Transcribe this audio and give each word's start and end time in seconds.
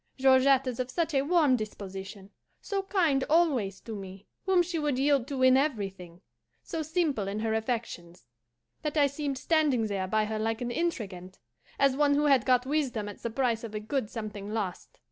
Georgette 0.17 0.65
is 0.65 0.79
of 0.79 0.89
such 0.89 1.13
a 1.13 1.21
warm 1.21 1.55
disposition, 1.55 2.31
so 2.59 2.81
kind 2.81 3.23
always 3.29 3.79
to 3.79 3.95
me, 3.95 4.25
whom 4.47 4.63
she 4.63 4.79
would 4.79 4.97
yield 4.97 5.27
to 5.27 5.43
in 5.43 5.55
everything, 5.55 6.21
so 6.63 6.81
simple 6.81 7.27
in 7.27 7.41
her 7.41 7.53
affections, 7.53 8.25
that 8.81 8.97
I 8.97 9.05
seemed 9.05 9.37
standing 9.37 9.85
there 9.85 10.07
by 10.07 10.25
her 10.25 10.39
like 10.39 10.59
an 10.59 10.71
intrigante, 10.71 11.37
as 11.77 11.95
one 11.95 12.15
who 12.15 12.25
had 12.25 12.47
got 12.47 12.65
wisdom 12.65 13.07
at 13.07 13.19
the 13.21 13.29
price 13.29 13.63
of 13.63 13.75
a 13.75 13.79
good 13.79 14.09
something 14.09 14.51
lost. 14.51 14.97